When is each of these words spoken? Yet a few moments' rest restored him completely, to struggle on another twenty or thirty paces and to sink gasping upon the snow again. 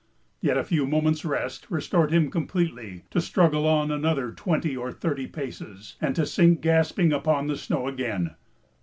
Yet 0.39 0.57
a 0.57 0.63
few 0.63 0.87
moments' 0.87 1.23
rest 1.23 1.67
restored 1.69 2.09
him 2.11 2.31
completely, 2.31 3.03
to 3.11 3.21
struggle 3.21 3.67
on 3.67 3.91
another 3.91 4.31
twenty 4.31 4.75
or 4.75 4.91
thirty 4.91 5.27
paces 5.27 5.95
and 6.01 6.15
to 6.15 6.25
sink 6.25 6.61
gasping 6.61 7.13
upon 7.13 7.45
the 7.45 7.55
snow 7.55 7.87
again. 7.87 8.33